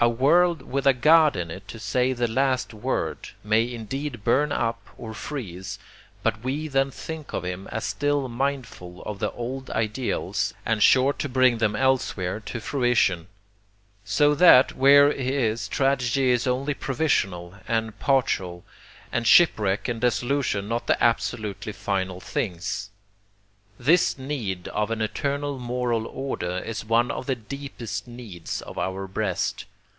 A 0.00 0.08
world 0.08 0.62
with 0.62 0.84
a 0.88 0.94
God 0.94 1.36
in 1.36 1.48
it 1.48 1.68
to 1.68 1.78
say 1.78 2.12
the 2.12 2.26
last 2.26 2.74
word, 2.74 3.28
may 3.44 3.72
indeed 3.72 4.24
burn 4.24 4.50
up 4.50 4.90
or 4.98 5.14
freeze, 5.14 5.78
but 6.24 6.42
we 6.42 6.66
then 6.66 6.90
think 6.90 7.32
of 7.32 7.44
him 7.44 7.68
as 7.68 7.84
still 7.84 8.26
mindful 8.26 9.02
of 9.04 9.20
the 9.20 9.30
old 9.30 9.70
ideals 9.70 10.54
and 10.66 10.82
sure 10.82 11.12
to 11.12 11.28
bring 11.28 11.58
them 11.58 11.76
elsewhere 11.76 12.40
to 12.40 12.58
fruition; 12.58 13.28
so 14.04 14.34
that, 14.34 14.74
where 14.76 15.12
he 15.12 15.32
is, 15.34 15.68
tragedy 15.68 16.30
is 16.32 16.48
only 16.48 16.74
provisional 16.74 17.54
and 17.68 17.96
partial, 18.00 18.64
and 19.12 19.24
shipwreck 19.24 19.86
and 19.86 20.00
dissolution 20.00 20.66
not 20.66 20.88
the 20.88 21.00
absolutely 21.00 21.72
final 21.72 22.18
things. 22.20 22.90
This 23.78 24.18
need 24.18 24.66
of 24.66 24.90
an 24.90 25.00
eternal 25.00 25.60
moral 25.60 26.08
order 26.08 26.58
is 26.58 26.84
one 26.84 27.12
of 27.12 27.26
the 27.26 27.36
deepest 27.36 28.08
needs 28.08 28.60
of 28.62 28.76
our 28.78 29.06
breast. 29.06 29.64